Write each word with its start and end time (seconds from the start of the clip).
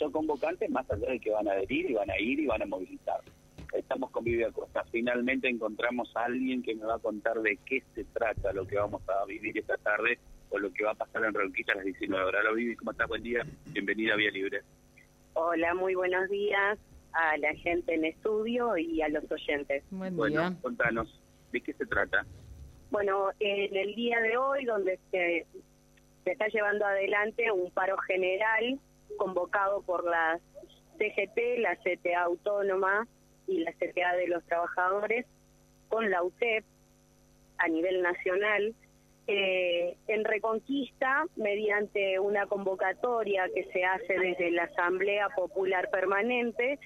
son 0.00 0.10
convocantes 0.12 0.68
más 0.70 0.90
allá 0.90 1.10
de 1.10 1.20
que 1.20 1.30
van 1.30 1.46
a 1.46 1.52
adherir 1.52 1.90
y 1.90 1.94
van 1.94 2.10
a 2.10 2.18
ir 2.18 2.40
y 2.40 2.46
van 2.46 2.62
a 2.62 2.66
movilizar. 2.66 3.20
Estamos 3.74 4.10
con 4.10 4.24
Vivi 4.24 4.42
Acosta. 4.42 4.82
Finalmente 4.90 5.48
encontramos 5.48 6.10
a 6.16 6.24
alguien 6.24 6.62
que 6.62 6.74
me 6.74 6.86
va 6.86 6.94
a 6.94 6.98
contar 6.98 7.38
de 7.40 7.58
qué 7.66 7.82
se 7.94 8.04
trata 8.04 8.52
lo 8.54 8.66
que 8.66 8.76
vamos 8.76 9.02
a 9.08 9.26
vivir 9.26 9.56
esta 9.58 9.76
tarde 9.76 10.18
o 10.48 10.58
lo 10.58 10.72
que 10.72 10.84
va 10.84 10.92
a 10.92 10.94
pasar 10.94 11.24
en 11.24 11.34
Reunquita 11.34 11.72
a 11.72 11.76
las 11.76 11.84
19 11.84 12.24
horas. 12.24 12.40
Hola 12.42 12.52
Vivi, 12.54 12.76
¿cómo 12.76 12.90
estás? 12.92 13.08
Buen 13.08 13.22
día. 13.22 13.46
Bienvenida 13.66 14.14
a 14.14 14.16
Vía 14.16 14.30
Libre. 14.30 14.62
Hola, 15.34 15.74
muy 15.74 15.94
buenos 15.94 16.28
días 16.30 16.78
a 17.12 17.36
la 17.36 17.54
gente 17.56 17.94
en 17.94 18.06
estudio 18.06 18.76
y 18.78 19.02
a 19.02 19.08
los 19.08 19.30
oyentes. 19.30 19.84
Buen 19.90 20.16
bueno, 20.16 20.56
contanos, 20.62 21.20
¿de 21.52 21.60
qué 21.60 21.74
se 21.74 21.84
trata? 21.84 22.24
Bueno, 22.90 23.28
en 23.38 23.76
el 23.76 23.94
día 23.94 24.18
de 24.20 24.36
hoy, 24.36 24.64
donde 24.64 24.98
se, 25.10 25.46
se 26.24 26.32
está 26.32 26.48
llevando 26.48 26.86
adelante 26.86 27.52
un 27.52 27.70
paro 27.70 27.96
general 27.98 28.80
convocado 29.16 29.82
por 29.82 30.04
la 30.04 30.38
CGT, 30.98 31.58
la 31.58 31.76
CTA 31.76 32.22
Autónoma 32.24 33.06
y 33.46 33.60
la 33.60 33.72
CTA 33.72 34.16
de 34.16 34.28
los 34.28 34.44
Trabajadores, 34.44 35.26
con 35.88 36.10
la 36.10 36.22
UTEP 36.22 36.64
a 37.58 37.68
nivel 37.68 38.02
nacional, 38.02 38.74
eh, 39.26 39.96
en 40.08 40.24
Reconquista, 40.24 41.24
mediante 41.36 42.18
una 42.18 42.46
convocatoria 42.46 43.48
que 43.54 43.64
se 43.72 43.84
hace 43.84 44.18
desde 44.18 44.50
la 44.50 44.64
Asamblea 44.64 45.28
Popular 45.36 45.88
Permanente, 45.90 46.78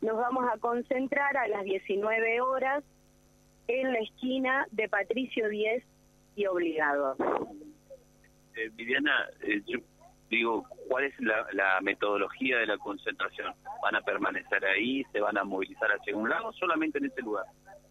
nos 0.00 0.16
vamos 0.16 0.44
a 0.52 0.58
concentrar 0.58 1.36
a 1.36 1.48
las 1.48 1.64
19 1.64 2.40
horas 2.40 2.82
en 3.68 3.92
la 3.92 3.98
esquina 3.98 4.66
de 4.70 4.88
Patricio 4.88 5.48
10 5.48 5.84
y 6.36 6.46
Obligado. 6.46 7.16
Eh, 8.56 8.70
Viviana, 8.74 9.28
eh, 9.42 9.60
yo 9.66 9.78
digo, 10.28 10.64
¿cuál 10.88 11.04
es 11.04 11.20
la, 11.20 11.46
la, 11.52 11.80
metodología 11.80 12.58
de 12.58 12.66
la 12.66 12.78
concentración? 12.78 13.54
¿Van 13.82 13.96
a 13.96 14.00
permanecer 14.00 14.64
ahí? 14.64 15.04
¿Se 15.12 15.20
van 15.20 15.38
a 15.38 15.44
movilizar 15.44 15.90
hacia 15.90 16.16
un 16.16 16.28
lado? 16.28 16.52
¿Solamente 16.54 16.98
en 16.98 17.06
ese 17.06 17.22
lugar? 17.22 17.44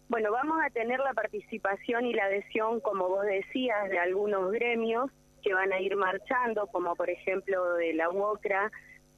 Bueno, 0.08 0.30
vamos 0.30 0.58
a 0.64 0.70
tener 0.70 1.00
la 1.00 1.14
participación 1.14 2.06
y 2.06 2.14
la 2.14 2.24
adhesión, 2.24 2.80
como 2.80 3.08
vos 3.08 3.24
decías, 3.26 3.88
de 3.90 3.98
algunos 3.98 4.52
gremios 4.52 5.10
que 5.42 5.52
van 5.52 5.72
a 5.72 5.80
ir 5.80 5.96
marchando, 5.96 6.66
como 6.68 6.94
por 6.94 7.10
ejemplo 7.10 7.74
de 7.74 7.94
la 7.94 8.10
UOCRA, 8.10 8.70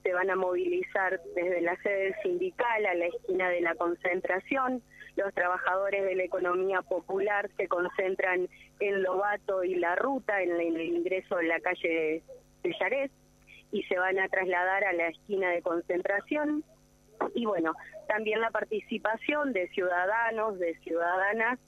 se 0.02 0.12
van 0.12 0.30
a 0.30 0.36
movilizar 0.36 1.20
desde 1.34 1.60
la 1.60 1.76
sede 1.82 2.14
sindical 2.22 2.86
a 2.86 2.94
la 2.94 3.06
esquina 3.06 3.50
de 3.50 3.60
la 3.60 3.74
concentración. 3.74 4.82
Los 5.16 5.34
trabajadores 5.34 6.04
de 6.04 6.14
la 6.14 6.22
economía 6.22 6.80
popular 6.82 7.50
se 7.56 7.66
concentran 7.66 8.48
en 8.80 9.02
Lobato 9.02 9.64
y 9.64 9.74
La 9.74 9.96
Ruta, 9.96 10.40
en 10.42 10.52
el 10.52 10.80
ingreso 10.80 11.36
de 11.36 11.48
la 11.48 11.60
calle 11.60 12.22
de 12.62 12.74
Yarés, 12.78 13.10
y 13.70 13.82
se 13.84 13.98
van 13.98 14.18
a 14.18 14.28
trasladar 14.28 14.84
a 14.84 14.92
la 14.92 15.08
esquina 15.08 15.50
de 15.50 15.62
concentración. 15.62 16.64
Y 17.34 17.44
bueno, 17.44 17.74
también 18.06 18.40
la 18.40 18.50
participación 18.50 19.52
de 19.52 19.68
ciudadanos, 19.68 20.58
de 20.58 20.74
ciudadanas 20.78 21.58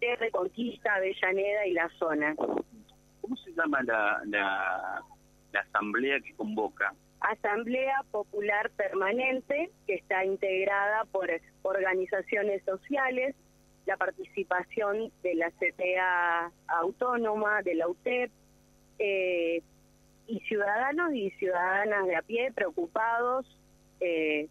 de 0.00 0.16
Reconquista, 0.16 0.94
Avellaneda 0.94 1.66
y 1.66 1.72
la 1.72 1.88
zona. 1.98 2.34
¿Cómo 2.36 3.36
se 3.36 3.52
llama 3.52 3.82
la, 3.84 4.20
la, 4.26 5.60
asamblea 5.60 6.18
que 6.20 6.34
convoca? 6.34 6.92
Asamblea 7.20 8.02
Popular 8.10 8.70
Permanente, 8.70 9.70
que 9.86 9.94
está 9.94 10.24
integrada 10.24 11.04
por 11.12 11.30
organizaciones 11.62 12.64
sociales, 12.64 13.36
la 13.86 13.96
participación 13.96 15.12
de 15.22 15.34
la 15.36 15.50
CTA 15.52 16.50
autónoma, 16.66 17.62
de 17.62 17.74
la 17.76 17.88
UTEP, 17.88 18.30
eh, 18.98 19.62
y 20.26 20.40
ciudadanos 20.40 21.14
y 21.14 21.30
ciudadanas 21.32 22.06
de 22.06 22.16
a 22.16 22.22
pie 22.22 22.52
preocupados 22.52 23.46
eh, 24.00 24.48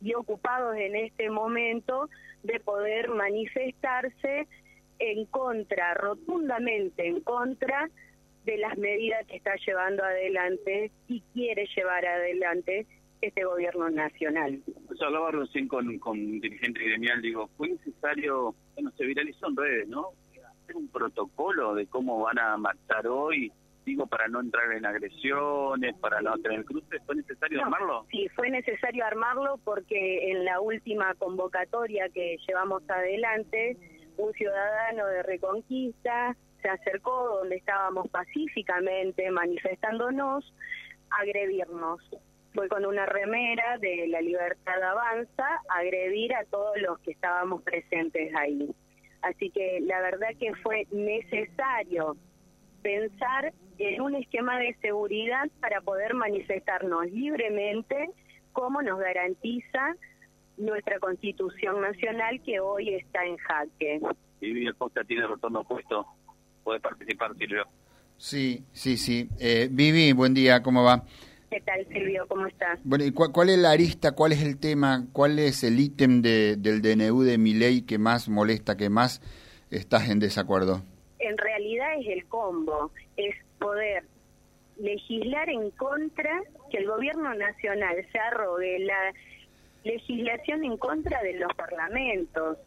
y, 0.00 0.14
ocupados 0.14 0.76
en 0.76 0.96
este 0.96 1.30
momento 1.30 2.08
de 2.42 2.60
poder 2.60 3.08
manifestarse 3.08 4.46
en 4.98 5.24
contra, 5.26 5.94
rotundamente 5.94 7.06
en 7.06 7.20
contra 7.20 7.88
de 8.44 8.58
las 8.58 8.76
medidas 8.76 9.26
que 9.26 9.36
está 9.36 9.54
llevando 9.66 10.04
adelante 10.04 10.90
y 11.08 11.20
quiere 11.32 11.66
llevar 11.76 12.04
adelante 12.06 12.86
este 13.20 13.44
gobierno 13.44 13.88
nacional. 13.88 14.60
Yo 14.66 15.06
hablaba 15.06 15.30
recién 15.30 15.68
con, 15.68 15.98
con 15.98 16.18
un 16.18 16.40
dirigente 16.40 16.80
gremial, 16.80 17.22
digo, 17.22 17.48
fue 17.56 17.68
necesario, 17.68 18.54
bueno, 18.74 18.90
se 18.96 19.04
viralizó 19.04 19.48
en 19.48 19.56
redes, 19.56 19.88
¿no? 19.88 20.08
Hacer 20.62 20.76
un 20.76 20.88
protocolo 20.88 21.74
de 21.74 21.86
cómo 21.86 22.20
van 22.20 22.38
a 22.38 22.56
marchar 22.56 23.06
hoy 23.06 23.52
digo, 23.84 24.06
para 24.06 24.28
no 24.28 24.40
entrar 24.40 24.72
en 24.72 24.86
agresiones, 24.86 25.94
para 25.96 26.20
no 26.20 26.36
tener 26.38 26.64
cruces, 26.64 27.00
¿fue 27.04 27.16
necesario 27.16 27.62
armarlo? 27.62 28.06
Sí, 28.10 28.28
fue 28.34 28.50
necesario 28.50 29.04
armarlo 29.04 29.58
porque 29.64 30.30
en 30.30 30.44
la 30.44 30.60
última 30.60 31.14
convocatoria 31.14 32.08
que 32.10 32.36
llevamos 32.46 32.88
adelante, 32.88 33.76
un 34.16 34.32
ciudadano 34.34 35.06
de 35.06 35.22
Reconquista 35.22 36.36
se 36.60 36.68
acercó 36.68 37.38
donde 37.40 37.56
estábamos 37.56 38.08
pacíficamente 38.08 39.30
manifestándonos 39.30 40.54
a 41.10 41.22
agredirnos. 41.22 42.00
Fue 42.54 42.68
con 42.68 42.84
una 42.84 43.06
remera 43.06 43.78
de 43.78 44.06
La 44.08 44.20
Libertad 44.20 44.82
Avanza 44.82 45.46
a 45.68 45.78
agredir 45.78 46.34
a 46.34 46.44
todos 46.44 46.76
los 46.80 46.98
que 47.00 47.12
estábamos 47.12 47.62
presentes 47.62 48.32
ahí. 48.36 48.68
Así 49.22 49.50
que 49.50 49.80
la 49.80 50.00
verdad 50.00 50.28
que 50.38 50.54
fue 50.56 50.86
necesario 50.90 52.16
pensar 52.82 53.52
en 53.84 54.00
un 54.00 54.14
esquema 54.14 54.58
de 54.58 54.74
seguridad 54.80 55.48
para 55.60 55.80
poder 55.80 56.14
manifestarnos 56.14 57.10
libremente 57.10 58.10
como 58.52 58.82
nos 58.82 58.98
garantiza 58.98 59.96
nuestra 60.56 60.98
Constitución 60.98 61.80
Nacional 61.80 62.40
que 62.44 62.60
hoy 62.60 62.94
está 62.94 63.24
en 63.24 63.36
jaque. 63.38 64.00
Y 64.40 64.72
Costa 64.72 65.02
tiene 65.04 65.26
retorno 65.26 65.64
puesto. 65.64 66.06
Puede 66.62 66.80
participar, 66.80 67.34
Silvio. 67.36 67.64
Sí, 68.16 68.64
sí, 68.72 68.96
sí. 68.96 69.28
Eh, 69.40 69.68
Vivi, 69.70 70.12
buen 70.12 70.34
día, 70.34 70.62
¿cómo 70.62 70.84
va? 70.84 71.04
¿Qué 71.50 71.60
tal, 71.60 71.86
Silvio? 71.88 72.24
¿Cómo 72.28 72.46
estás? 72.46 72.80
Bueno, 72.84 73.04
¿y 73.04 73.12
cuál, 73.12 73.50
es 73.50 73.58
la 73.58 73.72
arista, 73.72 74.12
cuál 74.12 74.32
es 74.32 74.42
el 74.42 74.58
tema, 74.58 75.06
cuál 75.12 75.38
es 75.38 75.64
el 75.64 75.78
ítem 75.78 76.22
de, 76.22 76.56
del 76.56 76.80
DNU 76.80 77.22
de 77.22 77.36
mi 77.36 77.52
ley 77.52 77.82
que 77.82 77.98
más 77.98 78.28
molesta, 78.28 78.76
que 78.76 78.88
más 78.88 79.20
estás 79.70 80.08
en 80.08 80.18
desacuerdo? 80.18 80.82
En 81.22 81.38
realidad 81.38 81.94
es 82.00 82.08
el 82.08 82.26
combo, 82.26 82.90
es 83.16 83.34
poder 83.60 84.04
legislar 84.76 85.48
en 85.48 85.70
contra, 85.70 86.42
que 86.70 86.78
el 86.78 86.86
gobierno 86.86 87.32
nacional 87.34 87.96
se 88.10 88.18
arrogue 88.18 88.80
la 88.80 89.12
legislación 89.84 90.64
en 90.64 90.76
contra 90.76 91.22
de 91.22 91.34
los 91.34 91.52
parlamentos. 91.54 92.58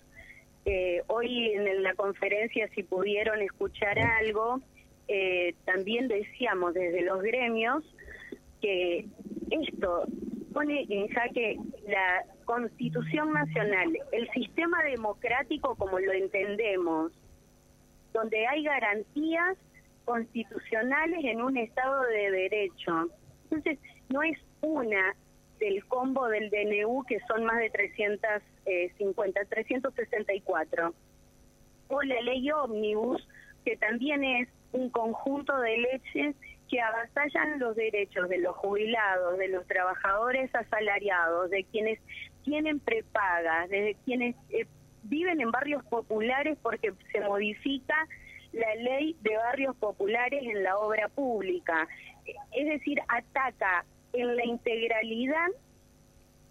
Eh, 0.65 1.01
hoy 1.07 1.49
en 1.49 1.83
la 1.83 1.93
conferencia, 1.95 2.69
si 2.69 2.83
pudieron 2.83 3.41
escuchar 3.41 3.99
algo, 3.99 4.61
eh, 5.09 5.53
también 5.65 6.07
decíamos 6.07 6.73
desde 6.73 7.01
los 7.01 7.21
gremios 7.21 7.83
que 8.61 9.05
esto 9.51 10.05
pone 10.53 10.85
en 10.89 11.09
jaque 11.09 11.57
la 11.87 12.23
Constitución 12.45 13.33
Nacional, 13.33 13.97
el 14.13 14.29
sistema 14.31 14.81
democrático 14.83 15.75
como 15.75 15.99
lo 15.99 16.13
entendemos, 16.13 17.11
donde 18.15 18.47
hay 18.47 18.63
garantías 18.63 19.57
constitucionales 20.05 21.19
en 21.23 21.41
un 21.41 21.57
Estado 21.57 22.01
de 22.03 22.31
Derecho. 22.31 23.09
Entonces, 23.43 23.77
no 24.09 24.23
es 24.23 24.37
una 24.61 25.15
del 25.59 25.85
combo 25.85 26.27
del 26.27 26.49
DNU, 26.49 27.03
que 27.07 27.19
son 27.27 27.43
más 27.43 27.57
de 27.57 27.69
350, 27.69 29.45
364. 29.45 30.93
O 31.89 32.01
la 32.01 32.21
ley 32.21 32.49
ómnibus, 32.51 33.27
que 33.65 33.75
también 33.77 34.23
es 34.23 34.49
un 34.71 34.89
conjunto 34.89 35.57
de 35.59 35.77
leyes 35.77 36.35
que 36.69 36.81
avasallan 36.81 37.59
los 37.59 37.75
derechos 37.75 38.29
de 38.29 38.39
los 38.39 38.55
jubilados, 38.55 39.37
de 39.37 39.49
los 39.49 39.67
trabajadores 39.67 40.53
asalariados, 40.55 41.49
de 41.49 41.63
quienes 41.65 41.99
tienen 42.43 42.79
prepagas, 42.79 43.69
de 43.69 43.95
quienes 44.05 44.35
eh, 44.49 44.65
viven 45.05 45.41
en 45.41 45.51
barrios 45.51 45.83
populares 45.85 46.57
porque 46.61 46.93
se 47.11 47.21
modifica 47.21 47.95
la 48.51 48.75
ley 48.75 49.15
de 49.21 49.35
barrios 49.37 49.75
populares 49.77 50.43
en 50.43 50.63
la 50.63 50.77
obra 50.77 51.09
pública. 51.09 51.87
Es 52.53 52.67
decir, 52.67 52.99
ataca 53.07 53.85
en 54.13 54.35
la 54.35 54.45
integralidad 54.45 55.49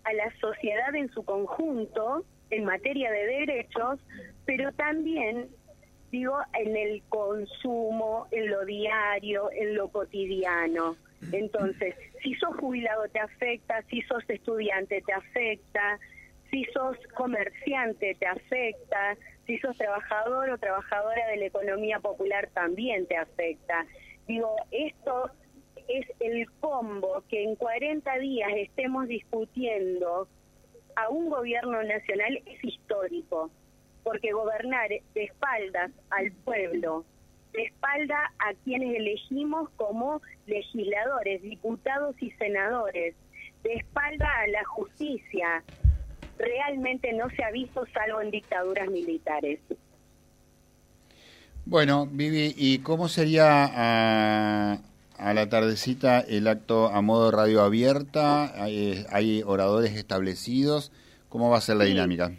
a 0.05 0.12
la 0.12 0.31
sociedad 0.39 0.95
en 0.95 1.11
su 1.11 1.25
conjunto 1.25 2.25
en 2.51 2.65
materia 2.65 3.11
de 3.11 3.27
derechos, 3.27 3.99
pero 4.45 4.71
también, 4.73 5.49
digo, 6.12 6.37
en 6.53 6.77
el 6.77 7.03
consumo, 7.09 8.27
en 8.31 8.50
lo 8.50 8.65
diario, 8.65 9.50
en 9.53 9.75
lo 9.75 9.89
cotidiano. 9.89 10.97
Entonces, 11.33 11.95
si 12.23 12.35
sos 12.35 12.55
jubilado 12.57 13.09
te 13.09 13.19
afecta, 13.19 13.83
si 13.89 14.03
sos 14.03 14.23
estudiante 14.29 15.03
te 15.03 15.12
afecta, 15.12 15.99
si 16.55 16.65
sos 16.67 16.97
comerciante 17.17 18.15
te 18.15 18.27
afecta, 18.27 19.17
si 19.45 19.59
sos 19.59 19.77
trabajador 19.77 20.51
o 20.51 20.59
trabajadora 20.59 21.27
de 21.31 21.39
la 21.39 21.47
economía 21.47 21.99
popular 21.99 22.49
también 22.55 23.09
te 23.09 23.17
afecta. 23.17 23.85
Digo, 24.29 24.55
esto 24.71 25.31
es 25.89 26.06
el 26.21 26.49
combo 26.61 27.25
que 27.29 27.43
en 27.43 27.56
40 27.56 28.19
días 28.19 28.53
estemos 28.55 29.09
discutiendo 29.09 30.29
a 30.95 31.09
un 31.09 31.29
gobierno 31.29 31.83
nacional 31.83 32.41
es 32.47 32.62
histórico, 32.62 33.50
porque 34.05 34.31
gobernar 34.31 34.91
de 34.91 35.25
espaldas 35.25 35.91
al 36.11 36.31
pueblo, 36.45 37.05
de 37.53 37.65
espalda 37.65 38.33
a 38.39 38.55
quienes 38.62 38.95
elegimos 38.95 39.71
como 39.71 40.23
legisladores, 40.47 41.43
diputados 41.43 42.15
y 42.23 42.31
senadores, 42.33 43.17
de 43.65 43.75
espalda 43.75 44.31
a 44.39 44.47
la 44.47 44.65
justicia, 44.67 45.65
realmente 46.39 47.13
no 47.13 47.29
se 47.31 47.45
ha 47.45 47.51
visto 47.51 47.85
salvo 47.93 48.21
en 48.21 48.31
dictaduras 48.31 48.89
militares. 48.89 49.61
Bueno, 51.67 52.07
Vivi, 52.07 52.55
¿y 52.57 52.81
cómo 52.81 53.09
sería 53.09 53.65
a, 53.65 55.33
la 55.33 55.49
tardecita 55.49 56.21
el 56.21 56.47
acto 56.47 56.89
a 56.89 57.01
modo 57.01 57.31
radio 57.31 57.63
abierta? 57.63 58.53
¿Hay, 58.63 59.43
oradores 59.47 59.97
establecidos? 59.97 60.93
¿Cómo 61.31 61.51
va 61.51 61.59
a 61.59 61.63
ser 61.63 61.77
la 61.77 61.85
dinámica? 61.85 62.33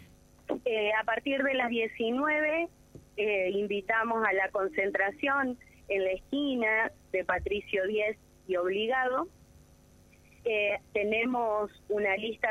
Eh, 0.64 0.90
a 0.92 1.04
partir 1.04 1.42
de 1.42 1.54
las 1.54 1.70
19 1.70 2.68
eh, 3.16 3.50
invitamos 3.50 4.24
a 4.24 4.32
la 4.32 4.48
concentración 4.50 5.58
en 5.88 6.04
la 6.04 6.10
esquina 6.12 6.92
de 7.12 7.24
Patricio 7.24 7.84
Díez 7.86 8.16
y 8.46 8.56
Obligado. 8.56 9.26
Eh, 10.48 10.78
tenemos 10.92 11.72
una 11.88 12.16
lista 12.16 12.48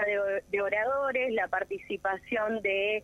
de, 0.52 0.62
oradores, 0.62 1.32
la 1.34 1.48
participación 1.48 2.62
de 2.62 3.02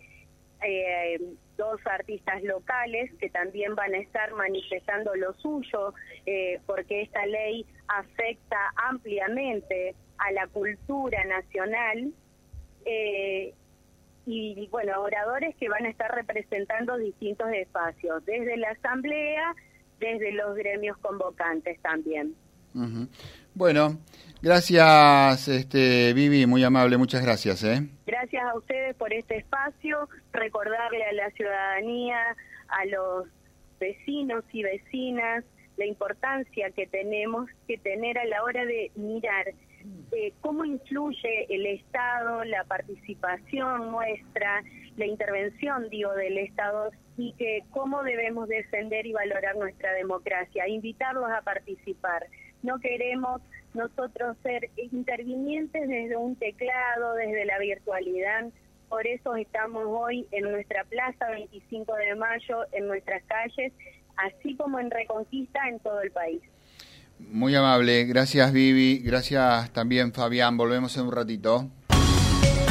dos 1.55 1.79
artistas 1.85 2.43
locales 2.43 3.09
que 3.19 3.29
también 3.29 3.73
van 3.73 3.93
a 3.93 3.99
estar 3.99 4.33
manifestando 4.33 5.15
lo 5.15 5.33
suyo, 5.35 5.93
eh, 6.25 6.59
porque 6.65 7.03
esta 7.03 7.25
ley 7.25 7.65
afecta 7.87 8.57
ampliamente 8.75 9.95
a 10.17 10.31
la 10.33 10.47
cultura 10.47 11.23
nacional. 11.23 12.11
Eh, 12.85 13.53
y 14.25 14.67
bueno, 14.71 15.01
oradores 15.01 15.55
que 15.55 15.69
van 15.69 15.85
a 15.85 15.89
estar 15.89 16.13
representando 16.13 16.97
distintos 16.97 17.49
espacios, 17.53 18.25
desde 18.25 18.57
la 18.57 18.71
asamblea, 18.71 19.55
desde 19.99 20.33
los 20.33 20.55
gremios 20.55 20.97
convocantes 20.97 21.79
también. 21.81 22.35
Bueno, 23.53 23.97
gracias, 24.41 25.47
este, 25.47 26.13
Vivi, 26.13 26.45
muy 26.45 26.63
amable, 26.63 26.97
muchas 26.97 27.23
gracias. 27.23 27.63
¿eh? 27.63 27.87
Gracias 28.05 28.43
a 28.43 28.57
ustedes 28.57 28.95
por 28.95 29.13
este 29.13 29.37
espacio, 29.37 30.09
recordarle 30.31 31.03
a 31.03 31.13
la 31.13 31.29
ciudadanía, 31.31 32.17
a 32.69 32.85
los 32.85 33.27
vecinos 33.79 34.43
y 34.53 34.63
vecinas, 34.63 35.43
la 35.77 35.85
importancia 35.85 36.69
que 36.71 36.87
tenemos 36.87 37.49
que 37.67 37.77
tener 37.77 38.17
a 38.17 38.25
la 38.25 38.43
hora 38.43 38.65
de 38.65 38.91
mirar 38.95 39.53
eh, 40.11 40.33
cómo 40.41 40.65
influye 40.65 41.47
el 41.49 41.65
Estado, 41.65 42.43
la 42.43 42.63
participación 42.65 43.91
nuestra, 43.91 44.63
la 44.97 45.05
intervención, 45.05 45.89
digo, 45.89 46.13
del 46.13 46.37
Estado 46.37 46.91
y 47.17 47.33
que 47.33 47.63
cómo 47.71 48.03
debemos 48.03 48.47
defender 48.47 49.05
y 49.05 49.13
valorar 49.13 49.55
nuestra 49.55 49.93
democracia, 49.93 50.67
invitarlos 50.67 51.29
a 51.29 51.41
participar. 51.41 52.25
No 52.63 52.79
queremos 52.79 53.41
nosotros 53.73 54.37
ser 54.43 54.69
intervinientes 54.91 55.87
desde 55.87 56.17
un 56.17 56.35
teclado, 56.35 57.15
desde 57.15 57.45
la 57.45 57.57
virtualidad. 57.59 58.47
Por 58.89 59.07
eso 59.07 59.35
estamos 59.35 59.83
hoy 59.87 60.27
en 60.31 60.51
nuestra 60.51 60.83
plaza 60.83 61.29
25 61.31 61.95
de 61.95 62.15
mayo, 62.15 62.65
en 62.73 62.87
nuestras 62.87 63.23
calles, 63.23 63.71
así 64.17 64.55
como 64.55 64.79
en 64.79 64.91
Reconquista 64.91 65.67
en 65.69 65.79
todo 65.79 66.01
el 66.01 66.11
país. 66.11 66.41
Muy 67.29 67.55
amable, 67.55 68.05
gracias 68.05 68.51
Vivi, 68.51 68.97
gracias 68.97 69.71
también 69.73 70.11
Fabián, 70.11 70.57
volvemos 70.57 70.97
en 70.97 71.05
un 71.05 71.11
ratito 71.11 71.69